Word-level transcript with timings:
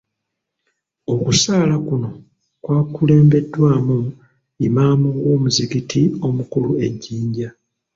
Okusaala 1.13 1.75
kuno 1.87 2.09
kwakulembeddwamu 2.63 3.97
Imaam 4.67 5.01
w'omuzikiti 5.23 6.01
omukulu 6.27 6.69
e 6.85 6.87
Jinja. 7.01 7.49